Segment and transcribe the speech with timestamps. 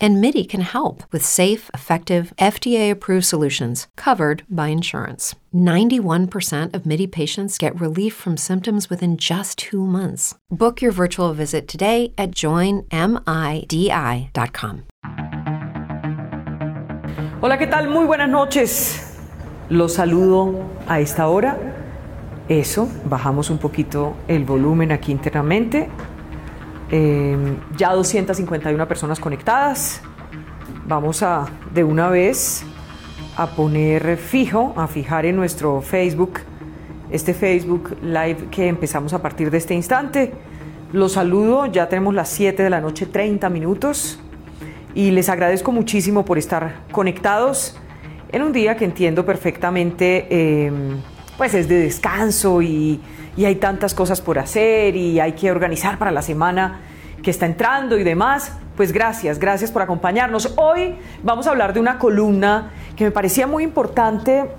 [0.00, 5.34] And MIDI can help with safe, effective, FDA approved solutions covered by insurance.
[5.52, 10.36] 91% of MIDI patients get relief from symptoms within just two months.
[10.50, 12.88] Book your virtual visit today at joinmidi.com.
[17.40, 17.88] Hola, ¿qué tal?
[17.88, 19.16] Muy buenas noches.
[19.70, 21.56] Los saludo a esta hora.
[22.48, 25.88] Eso, bajamos un poquito el volumen aquí internamente.
[26.90, 27.36] Eh,
[27.76, 30.00] ya 251 personas conectadas.
[30.86, 32.64] Vamos a de una vez
[33.36, 36.40] a poner fijo, a fijar en nuestro Facebook,
[37.10, 40.32] este Facebook Live que empezamos a partir de este instante.
[40.92, 44.18] Los saludo, ya tenemos las 7 de la noche, 30 minutos,
[44.94, 47.78] y les agradezco muchísimo por estar conectados
[48.32, 50.72] en un día que entiendo perfectamente, eh,
[51.38, 53.00] pues es de descanso y,
[53.36, 56.80] y hay tantas cosas por hacer y hay que organizar para la semana
[57.22, 58.52] que está entrando y demás.
[58.76, 60.52] Pues gracias, gracias por acompañarnos.
[60.56, 64.50] Hoy vamos a hablar de una columna que me parecía muy importante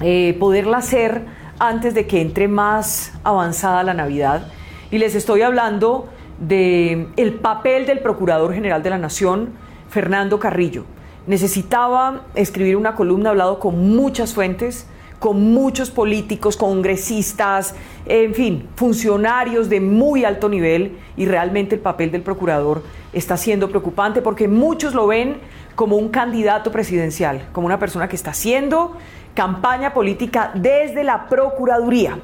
[0.00, 1.22] eh, poderla hacer
[1.58, 4.48] antes de que entre más avanzada la Navidad
[4.90, 9.54] y les estoy hablando de el papel del Procurador General de la Nación,
[9.88, 10.84] Fernando Carrillo.
[11.26, 14.86] Necesitaba escribir una columna, hablado con muchas fuentes,
[15.24, 22.10] con muchos políticos, congresistas, en fin, funcionarios de muy alto nivel y realmente el papel
[22.10, 22.82] del procurador
[23.14, 25.38] está siendo preocupante porque muchos lo ven
[25.76, 28.98] como un candidato presidencial, como una persona que está haciendo
[29.32, 32.18] campaña política desde la Procuraduría.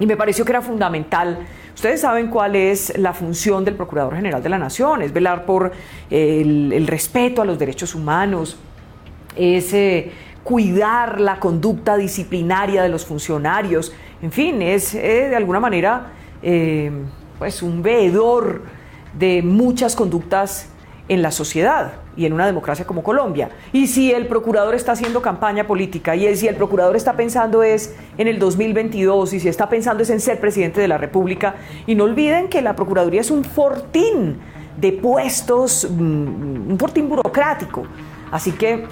[0.00, 4.42] Y me pareció que era fundamental Ustedes saben cuál es la función del Procurador General
[4.42, 5.72] de la Nación, es velar por
[6.10, 8.58] el, respeto a los derechos humanos,
[9.36, 10.12] es eh,
[10.44, 16.12] cuidar la conducta disciplinaria de los funcionarios, en fin, es eh, de alguna manera
[16.42, 16.90] eh,
[17.38, 18.62] pues un veedor
[19.18, 20.68] de muchas conductas
[21.08, 23.50] en la sociedad y en una democracia como Colombia.
[23.72, 27.94] Y si el procurador está haciendo campaña política y si el procurador está pensando es
[28.18, 31.56] en el 2022 y si está pensando es en ser presidente de la República,
[31.86, 34.38] y no olviden que la Procuraduría es un fortín
[34.76, 37.84] de puestos, mm, un fortín burocrático.
[38.30, 38.86] Así que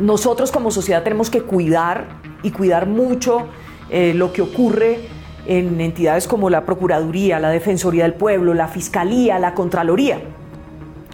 [0.00, 2.08] nosotros como sociedad tenemos que cuidar
[2.42, 3.48] y cuidar mucho
[3.90, 5.00] eh, lo que ocurre
[5.46, 10.20] en entidades como la Procuraduría, la Defensoría del Pueblo, la Fiscalía, la Contraloría.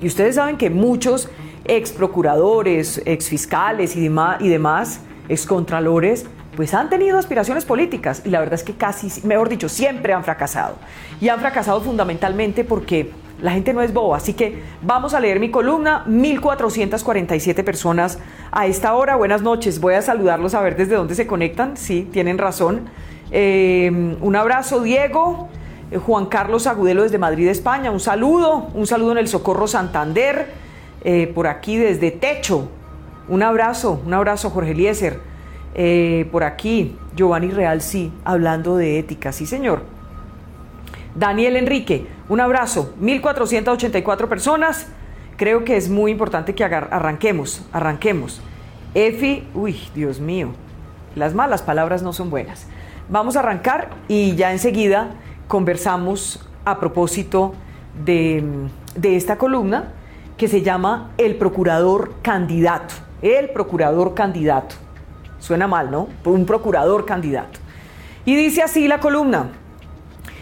[0.01, 1.29] Y ustedes saben que muchos
[1.65, 8.23] ex procuradores, ex fiscales y, demás, y demás, ex contralores, pues han tenido aspiraciones políticas
[8.25, 10.77] y la verdad es que casi, mejor dicho, siempre han fracasado.
[11.21, 14.17] Y han fracasado fundamentalmente porque la gente no es boba.
[14.17, 18.19] Así que vamos a leer mi columna, 1447 personas
[18.51, 19.17] a esta hora.
[19.17, 21.77] Buenas noches, voy a saludarlos a ver desde dónde se conectan.
[21.77, 22.83] Sí, tienen razón.
[23.31, 25.49] Eh, un abrazo, Diego.
[25.91, 27.91] Eh, Juan Carlos Agudelo desde Madrid, España.
[27.91, 30.49] Un saludo, un saludo en el Socorro Santander,
[31.03, 32.69] eh, por aquí desde Techo.
[33.29, 35.21] Un abrazo, un abrazo, Jorge Eliezer.
[35.75, 39.83] Eh, por aquí, Giovanni Real, sí, hablando de ética, sí, señor.
[41.15, 42.95] Daniel Enrique, un abrazo.
[42.99, 44.89] 1484 personas.
[45.37, 48.41] Creo que es muy importante que arranquemos, arranquemos.
[48.95, 50.53] Efi, uy, Dios mío,
[51.17, 52.67] las malas palabras no son buenas.
[53.09, 55.11] Vamos a arrancar y ya enseguida
[55.49, 57.55] conversamos a propósito
[58.05, 58.69] de,
[59.03, 59.93] esta columna
[60.37, 62.95] que se llama El Procurador Candidato.
[63.23, 64.77] El Procurador Candidato.
[65.39, 66.09] Suena mal, ¿no?
[66.25, 67.61] Un procurador candidato.
[68.25, 69.51] Y dice así la columna.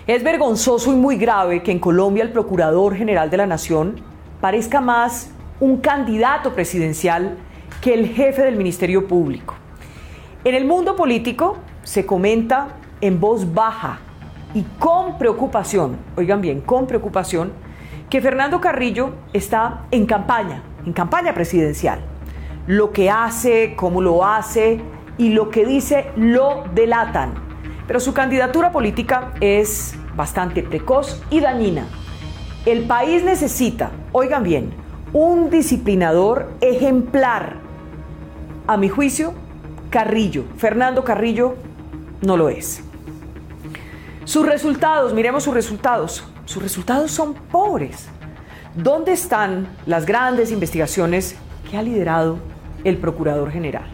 [0.04, 4.00] Es vergonzoso y muy grave que en Colombia el Procurador General de la Nación
[4.40, 5.30] parezca más
[5.60, 7.36] un candidato presidencial
[7.80, 9.54] que el jefe del Ministerio Público.
[10.42, 14.00] En el mundo político se comenta en voz baja
[14.54, 17.52] y con preocupación, oigan bien, con preocupación,
[18.10, 22.00] que Fernando Carrillo está en campaña, en campaña presidencial.
[22.66, 24.80] Lo que hace, cómo lo hace
[25.16, 27.41] y lo que dice lo delatan.
[27.92, 31.84] Pero su candidatura política es bastante precoz y dañina.
[32.64, 34.72] El país necesita, oigan bien,
[35.12, 37.56] un disciplinador ejemplar.
[38.66, 39.34] A mi juicio,
[39.90, 41.56] Carrillo, Fernando Carrillo,
[42.22, 42.82] no lo es.
[44.24, 46.24] Sus resultados, miremos sus resultados.
[46.46, 48.08] Sus resultados son pobres.
[48.74, 51.36] ¿Dónde están las grandes investigaciones
[51.70, 52.38] que ha liderado
[52.84, 53.84] el Procurador General?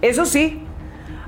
[0.00, 0.62] Eso sí,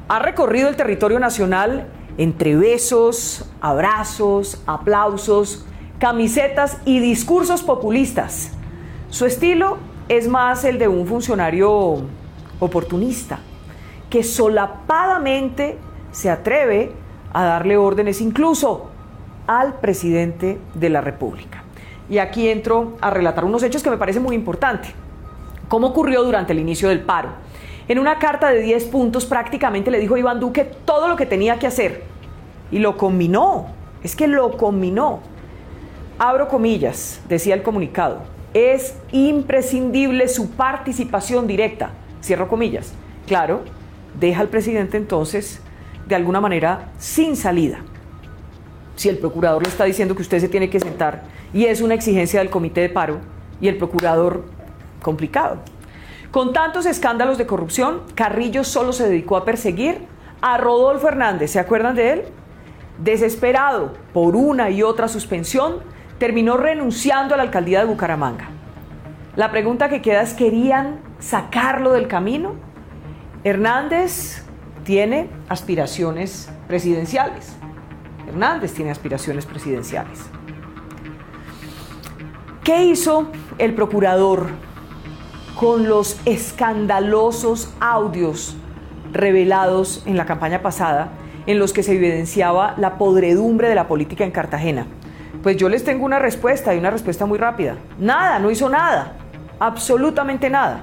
[0.09, 5.65] ha recorrido el territorio nacional entre besos, abrazos, aplausos,
[5.99, 8.53] camisetas y discursos populistas.
[9.09, 9.79] Su estilo
[10.09, 12.03] es más el de un funcionario
[12.61, 13.39] oportunista,
[14.11, 15.79] que solapadamente
[16.11, 16.93] se atreve
[17.33, 18.91] a darle órdenes incluso
[19.47, 21.63] al presidente de la República.
[22.11, 24.93] Y aquí entro a relatar unos hechos que me parecen muy importantes.
[25.69, 27.31] ¿Cómo ocurrió durante el inicio del paro?
[27.89, 31.25] En una carta de 10 puntos prácticamente le dijo a Iván Duque todo lo que
[31.25, 32.03] tenía que hacer.
[32.71, 33.69] Y lo combinó.
[34.03, 35.21] Es que lo combinó.
[36.19, 38.21] Abro comillas, decía el comunicado.
[38.53, 41.93] Es imprescindible su participación directa.
[42.23, 42.93] Cierro comillas.
[43.27, 43.63] Claro,
[44.21, 45.63] deja al presidente entonces
[46.07, 47.79] de alguna manera sin salida.
[48.97, 51.23] Si el procurador le está diciendo que usted se tiene que sentar
[51.55, 53.21] y es una exigencia del comité de paro
[53.63, 54.45] y el procurador
[55.01, 55.59] complicado.
[56.39, 60.07] Con tantos escándalos de corrupción, Carrillo solo se dedicó a perseguir
[60.41, 61.51] a Rodolfo Hernández.
[61.51, 62.23] ¿Se acuerdan de él?
[62.99, 65.81] Desesperado por una y otra suspensión,
[66.19, 68.51] terminó renunciando a la alcaldía de Bucaramanga.
[69.35, 72.55] La pregunta que queda es, ¿querían sacarlo del camino?
[73.43, 74.45] Hernández
[74.85, 77.57] tiene aspiraciones presidenciales.
[78.29, 80.21] Hernández tiene aspiraciones presidenciales.
[82.63, 83.27] ¿Qué hizo
[83.59, 84.68] el procurador
[85.59, 88.57] con los escandalosos audios
[89.13, 91.09] revelados en la campaña pasada
[91.47, 94.87] en los que se evidenciaba la podredumbre de la política en Cartagena?
[95.43, 97.75] Pues yo les tengo una respuesta y una respuesta muy rápida.
[97.99, 99.15] Nada, no hizo nada,
[99.59, 100.83] absolutamente nada.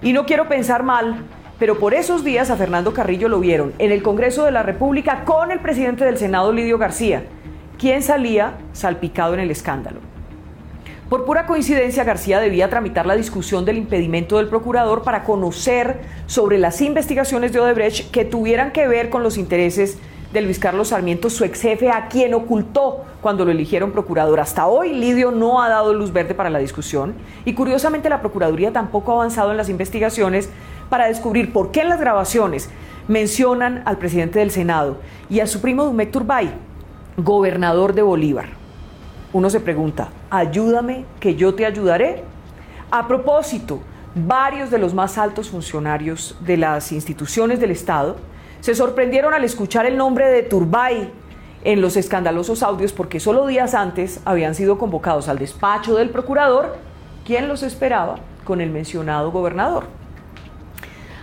[0.00, 1.24] Y no quiero pensar mal,
[1.58, 5.24] pero por esos días a Fernando Carrillo lo vieron en el Congreso de la República
[5.24, 7.24] con el presidente del Senado, Lidio García,
[7.78, 10.07] quien salía salpicado en el escándalo.
[11.08, 16.58] Por pura coincidencia, García debía tramitar la discusión del impedimento del procurador para conocer sobre
[16.58, 19.96] las investigaciones de Odebrecht que tuvieran que ver con los intereses
[20.34, 24.38] de Luis Carlos Sarmiento, su ex jefe, a quien ocultó cuando lo eligieron procurador.
[24.38, 27.14] Hasta hoy, Lidio no ha dado luz verde para la discusión
[27.46, 30.50] y curiosamente la Procuraduría tampoco ha avanzado en las investigaciones
[30.90, 32.68] para descubrir por qué en las grabaciones
[33.08, 34.98] mencionan al presidente del Senado
[35.30, 36.50] y a su primo Dumek Turbay,
[37.16, 38.67] gobernador de Bolívar.
[39.32, 42.24] Uno se pregunta, ayúdame que yo te ayudaré.
[42.90, 43.80] A propósito,
[44.14, 48.16] varios de los más altos funcionarios de las instituciones del Estado
[48.60, 51.12] se sorprendieron al escuchar el nombre de Turbay
[51.62, 56.76] en los escandalosos audios porque solo días antes habían sido convocados al despacho del procurador,
[57.26, 59.84] quien los esperaba con el mencionado gobernador.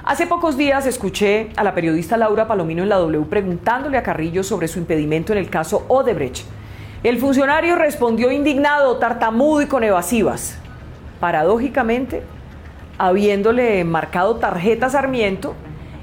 [0.03, 4.43] Hace pocos días escuché a la periodista Laura Palomino en la W preguntándole a Carrillo
[4.43, 6.45] sobre su impedimento en el caso Odebrecht.
[7.05, 10.57] El funcionario respondió indignado, tartamudo y con evasivas.
[11.19, 12.23] Paradójicamente,
[12.97, 15.53] habiéndole marcado tarjeta Sarmiento,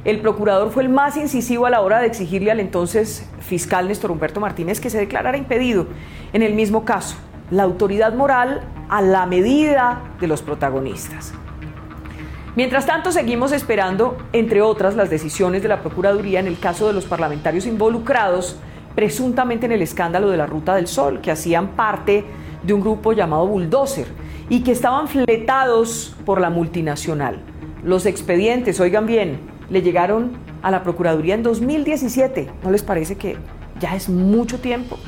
[0.05, 4.13] el procurador fue el más incisivo a la hora de exigirle al entonces fiscal Néstor
[4.13, 5.89] Humberto Martínez que se declarara impedido
[6.33, 7.17] en el mismo caso,
[7.51, 11.35] la autoridad moral a la medida de los protagonistas.
[12.55, 16.93] Mientras tanto, seguimos esperando, entre otras, las decisiones de la Procuraduría en el caso de
[16.93, 18.57] los parlamentarios involucrados
[18.95, 22.25] presuntamente en el escándalo de la Ruta del Sol, que hacían parte
[22.63, 24.07] de un grupo llamado Bulldozer
[24.49, 27.41] y que estaban fletados por la multinacional.
[27.83, 29.41] Los expedientes, oigan bien,
[29.71, 32.51] le llegaron a la Procuraduría en 2017.
[32.63, 33.37] ¿No les parece que
[33.81, 34.99] ya es mucho tiempo?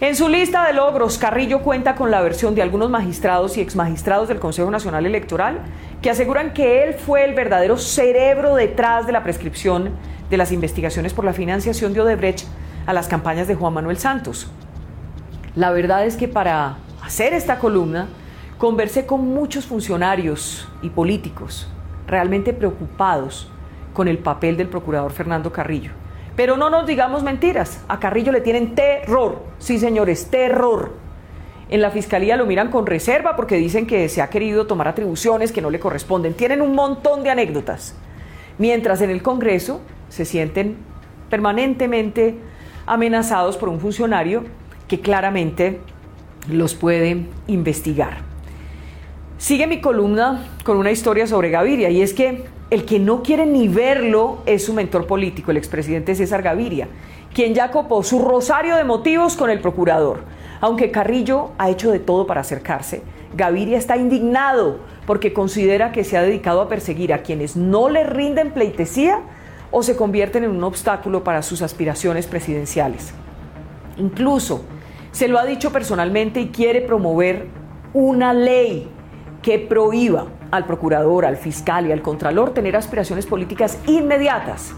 [0.00, 4.28] En su lista de logros, Carrillo cuenta con la versión de algunos magistrados y exmagistrados
[4.28, 5.60] del Consejo Nacional Electoral
[6.02, 9.90] que aseguran que él fue el verdadero cerebro detrás de la prescripción
[10.28, 12.46] de las investigaciones por la financiación de Odebrecht
[12.86, 14.48] a las campañas de Juan Manuel Santos.
[15.54, 18.08] La verdad es que para hacer esta columna
[18.58, 21.68] conversé con muchos funcionarios y políticos
[22.06, 23.50] realmente preocupados
[23.92, 25.92] con el papel del procurador Fernando Carrillo.
[26.36, 30.92] Pero no nos digamos mentiras, a Carrillo le tienen terror, sí señores, terror.
[31.70, 35.52] En la fiscalía lo miran con reserva porque dicen que se ha querido tomar atribuciones
[35.52, 36.34] que no le corresponden.
[36.34, 37.94] Tienen un montón de anécdotas.
[38.58, 40.76] Mientras en el Congreso se sienten
[41.30, 42.36] permanentemente
[42.86, 44.44] amenazados por un funcionario
[44.88, 45.80] que claramente
[46.50, 48.18] los puede investigar.
[49.38, 53.46] Sigue mi columna con una historia sobre Gaviria y es que el que no quiere
[53.46, 56.88] ni verlo es su mentor político, el expresidente César Gaviria,
[57.34, 60.20] quien ya copó su rosario de motivos con el procurador.
[60.60, 63.02] Aunque Carrillo ha hecho de todo para acercarse,
[63.36, 68.04] Gaviria está indignado porque considera que se ha dedicado a perseguir a quienes no le
[68.04, 69.20] rinden pleitesía
[69.70, 73.12] o se convierten en un obstáculo para sus aspiraciones presidenciales.
[73.96, 74.64] Incluso
[75.12, 77.46] se lo ha dicho personalmente y quiere promover
[77.92, 78.88] una ley
[79.42, 84.74] que prohíba al procurador, al fiscal y al contralor tener aspiraciones políticas inmediatas.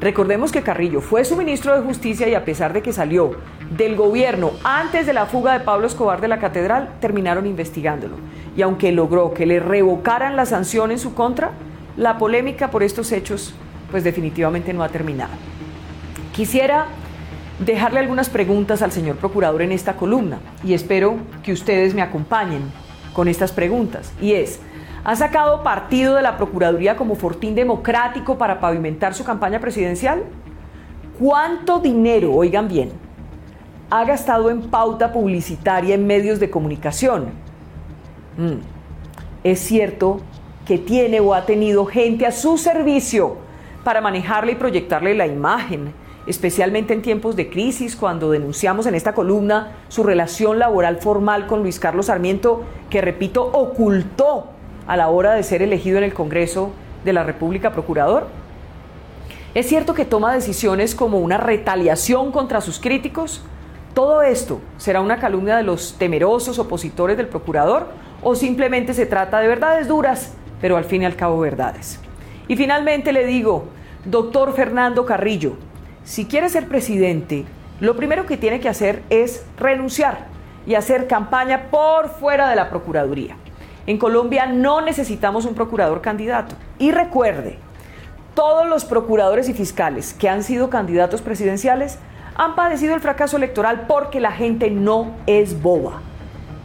[0.00, 3.36] Recordemos que Carrillo fue su ministro de Justicia y a pesar de que salió
[3.76, 8.16] del gobierno antes de la fuga de Pablo Escobar de la catedral, terminaron investigándolo.
[8.56, 11.52] Y aunque logró que le revocaran la sanción en su contra,
[11.96, 13.54] la polémica por estos hechos
[13.90, 15.32] pues definitivamente no ha terminado.
[16.32, 16.86] Quisiera
[17.64, 22.62] dejarle algunas preguntas al señor procurador en esta columna y espero que ustedes me acompañen
[23.12, 24.12] con estas preguntas.
[24.20, 24.60] Y es,
[25.06, 30.24] ¿Ha sacado partido de la Procuraduría como fortín democrático para pavimentar su campaña presidencial?
[31.16, 32.90] ¿Cuánto dinero, oigan bien,
[33.88, 37.26] ha gastado en pauta publicitaria en medios de comunicación?
[38.36, 38.58] Mm.
[39.44, 40.22] Es cierto
[40.66, 43.36] que tiene o ha tenido gente a su servicio
[43.86, 45.94] para manejarle y proyectarle la imagen,
[46.26, 51.62] especialmente en tiempos de crisis, cuando denunciamos en esta columna su relación laboral formal con
[51.62, 54.48] Luis Carlos Sarmiento, que, repito, ocultó
[54.88, 56.72] a la hora de ser elegido en el Congreso
[57.04, 58.26] de la República Procurador?
[59.54, 63.44] ¿Es cierto que toma decisiones como una retaliación contra sus críticos?
[63.94, 67.86] ¿Todo esto será una calumnia de los temerosos opositores del procurador
[68.20, 72.00] o simplemente se trata de verdades duras, pero al fin y al cabo verdades?
[72.48, 73.75] Y finalmente le digo,
[74.06, 75.56] doctor Fernando Carrillo,
[76.04, 77.44] si quiere ser presidente,
[77.80, 80.28] lo primero que tiene que hacer es renunciar
[80.66, 83.36] y hacer campaña por fuera de la Procuraduría.
[83.86, 86.54] En Colombia no necesitamos un procurador candidato.
[86.78, 87.58] Y recuerde,
[88.34, 91.98] todos los procuradores y fiscales que han sido candidatos presidenciales
[92.36, 96.00] han padecido el fracaso electoral porque la gente no es boba.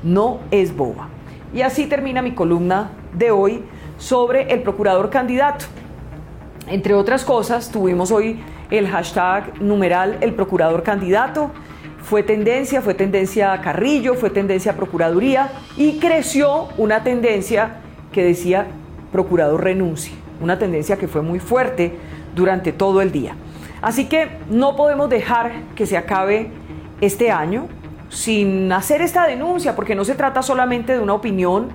[0.03, 1.09] No es boba.
[1.53, 3.63] Y así termina mi columna de hoy
[3.97, 5.65] sobre el procurador candidato.
[6.67, 8.39] Entre otras cosas, tuvimos hoy
[8.69, 11.51] el hashtag numeral el procurador candidato
[12.03, 17.77] fue tendencia, fue tendencia a Carrillo, fue tendencia a Procuraduría y creció una tendencia
[18.11, 18.67] que decía
[19.11, 21.95] procurador renuncie, una tendencia que fue muy fuerte
[22.35, 23.35] durante todo el día.
[23.81, 26.49] Así que no podemos dejar que se acabe
[27.01, 27.67] este año
[28.09, 31.69] sin hacer esta denuncia, porque no se trata solamente de una opinión,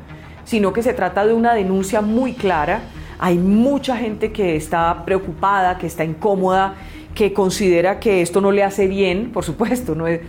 [0.44, 2.80] sino que se trata de una denuncia muy clara.
[3.18, 6.74] Hay mucha gente que está preocupada, que está incómoda
[7.16, 10.20] que considera que esto no le hace bien, por supuesto, no es,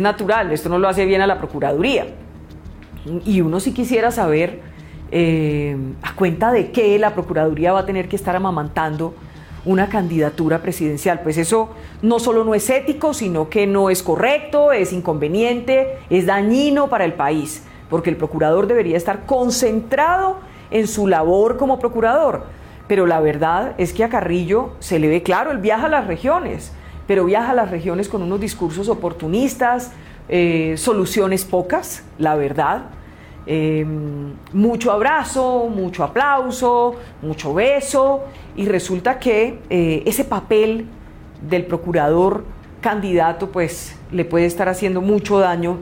[0.00, 2.06] natural, esto no lo hace bien a la Procuraduría.
[3.24, 4.60] Y uno sí quisiera saber
[5.10, 9.14] eh, a cuenta de qué la Procuraduría va a tener que estar amamantando
[9.64, 11.20] una candidatura presidencial.
[11.22, 11.70] Pues eso
[12.02, 17.04] no solo no es ético, sino que no es correcto, es inconveniente, es dañino para
[17.04, 20.40] el país, porque el procurador debería estar concentrado
[20.72, 22.44] en su labor como procurador
[22.92, 26.06] pero la verdad es que a Carrillo se le ve claro, él viaja a las
[26.06, 26.72] regiones,
[27.06, 29.92] pero viaja a las regiones con unos discursos oportunistas,
[30.28, 32.82] eh, soluciones pocas, la verdad.
[33.46, 33.86] Eh,
[34.52, 38.24] mucho abrazo, mucho aplauso, mucho beso,
[38.56, 40.86] y resulta que eh, ese papel
[41.40, 42.44] del procurador
[42.80, 45.78] candidato pues le puede estar haciendo mucho daño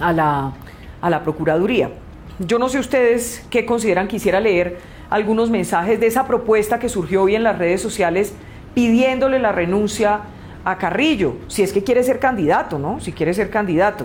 [0.00, 0.52] a la,
[1.00, 1.90] a la Procuraduría.
[2.38, 4.78] Yo no sé ustedes qué consideran, quisiera leer
[5.08, 8.34] algunos mensajes de esa propuesta que surgió hoy en las redes sociales
[8.74, 10.20] pidiéndole la renuncia
[10.64, 13.00] a Carrillo, si es que quiere ser candidato, ¿no?
[13.00, 14.04] Si quiere ser candidato.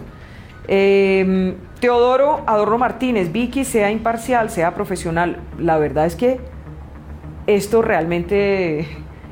[0.68, 5.40] Em, Teodoro Adorno Martínez, Vicky, sea imparcial, sea profesional.
[5.60, 6.40] La verdad es que
[7.48, 8.88] esto realmente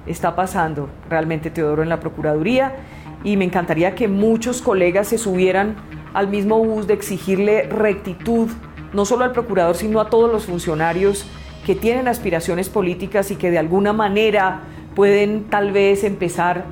[0.08, 2.76] está pasando, realmente Teodoro en la Procuraduría,
[3.24, 5.76] y me encantaría que muchos colegas se subieran
[6.14, 8.50] al mismo bus de exigirle rectitud,
[8.94, 11.26] no solo al procurador, sino a todos los funcionarios
[11.66, 14.62] que tienen aspiraciones políticas y que de alguna manera
[14.96, 16.66] pueden tal vez empezar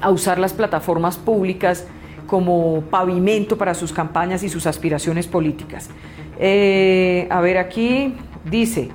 [0.00, 1.86] a usar las plataformas públicas
[2.26, 5.90] como pavimento para sus campañas y sus aspiraciones políticas.
[6.38, 8.90] Eh, a ver, aquí dice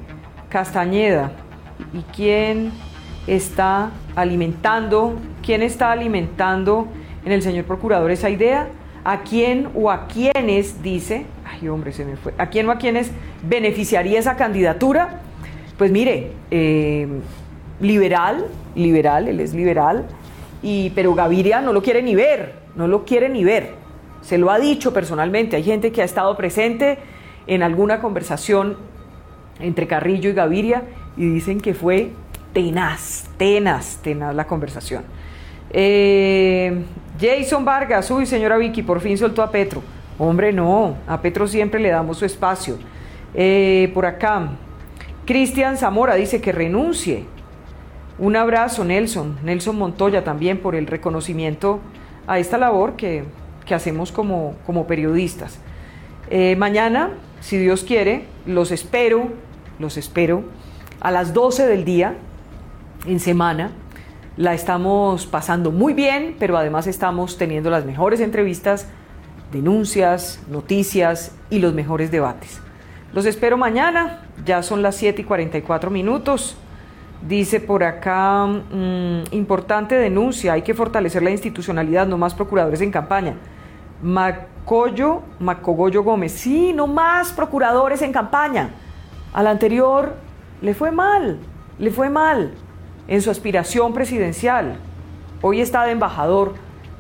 [0.50, 1.32] Castañeda,
[1.94, 2.72] ¿y quién
[3.28, 5.16] está alimentando?
[5.44, 6.88] ¿Quién está alimentando
[7.24, 8.68] en el señor procurador esa idea?
[9.04, 12.78] ¿A quién o a quiénes, dice, ay hombre, se me fue, a quién o a
[12.78, 13.12] quiénes
[13.44, 15.22] beneficiaría esa candidatura?
[15.78, 17.08] Pues mire, eh,
[17.80, 20.06] liberal, liberal, él es liberal,
[20.62, 23.72] y, pero Gaviria no lo quiere ni ver, no lo quiere ni ver.
[24.22, 26.98] Se lo ha dicho personalmente, hay gente que ha estado presente
[27.48, 28.78] en alguna conversación
[29.60, 30.84] entre Carrillo y Gaviria
[31.18, 32.12] y dicen que fue
[32.54, 35.04] tenaz, tenaz, tenaz la conversación.
[35.72, 36.84] Eh,
[37.20, 39.82] Jason Vargas, uy señora Vicky, por fin soltó a Petro.
[40.20, 42.78] Hombre, no, a Petro siempre le damos su espacio.
[43.34, 44.50] Eh, por acá,
[45.26, 47.24] Cristian Zamora dice que renuncie.
[48.18, 49.38] Un abrazo, Nelson.
[49.44, 51.80] Nelson Montoya también por el reconocimiento
[52.28, 53.24] a esta labor que,
[53.74, 55.60] hacemos como, como periodistas.
[56.30, 59.30] Eh, mañana, si Dios quiere, los espero,
[59.78, 60.44] los espero
[61.00, 62.16] a las 12 del día,
[63.06, 63.72] en semana,
[64.36, 68.88] la estamos pasando muy bien, pero además estamos teniendo las mejores entrevistas,
[69.52, 72.62] denuncias, noticias y los mejores debates.
[73.14, 76.56] Los espero mañana, ya son las 7 y 44 minutos.
[77.28, 82.92] Dice por acá, mm, importante denuncia, hay que fortalecer la institucionalidad, no más procuradores en
[82.92, 83.36] campaña.
[84.02, 88.70] Macoyo, Macogoyo Gómez, sí, no más procuradores en campaña.
[89.34, 90.16] Al anterior
[90.62, 91.40] le fue mal,
[91.78, 92.54] le fue mal
[93.08, 94.78] en su aspiración presidencial.
[95.42, 96.54] Hoy está de embajador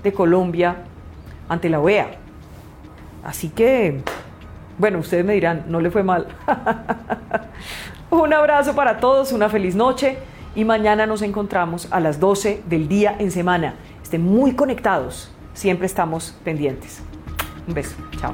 [0.04, 0.84] de Colombia
[1.48, 2.19] ante la OEA.
[3.24, 4.02] Así que,
[4.78, 6.28] bueno, ustedes me dirán, no le fue mal.
[8.12, 10.18] Un abrazo para todos, una feliz noche
[10.56, 13.76] y mañana nos encontramos a las 12 del día en semana.
[14.02, 17.02] Estén muy conectados, siempre estamos pendientes.
[17.68, 18.34] Un beso, chao.